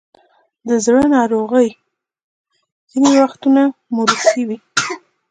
د 0.67 0.69
زړه 0.85 1.03
ناروغۍ 1.15 1.69
ځینې 2.91 3.11
وختونه 3.23 3.61
موروثي 3.95 4.41
وي. 4.47 4.57